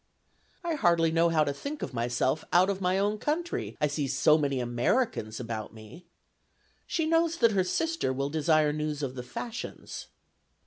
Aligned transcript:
"I 0.63 0.73
hardly 0.73 1.11
know 1.11 1.29
how 1.29 1.43
to 1.43 1.53
think 1.53 1.93
myself 1.93 2.43
out 2.51 2.71
of 2.71 2.81
my 2.81 2.97
own 2.97 3.19
country, 3.19 3.77
I 3.79 3.85
see 3.85 4.07
so 4.07 4.35
many 4.35 4.59
Americans 4.59 5.39
about 5.39 5.75
me." 5.75 6.07
She 6.87 7.05
knows 7.05 7.37
that 7.37 7.51
her 7.51 7.63
sister 7.63 8.11
will 8.11 8.31
desire 8.31 8.73
news 8.73 9.03
of 9.03 9.13
the 9.13 9.21
fashions. 9.21 10.07